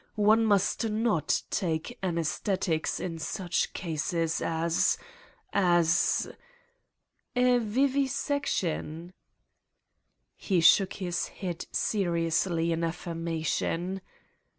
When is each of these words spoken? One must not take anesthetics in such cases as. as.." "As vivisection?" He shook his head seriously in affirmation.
One 0.17 0.45
must 0.47 0.89
not 0.89 1.43
take 1.51 1.99
anesthetics 2.01 2.99
in 2.99 3.19
such 3.19 3.71
cases 3.73 4.41
as. 4.41 4.97
as.." 5.53 6.27
"As 7.35 7.61
vivisection?" 7.61 9.13
He 10.35 10.59
shook 10.59 10.93
his 10.93 11.27
head 11.27 11.67
seriously 11.71 12.71
in 12.71 12.83
affirmation. 12.83 14.01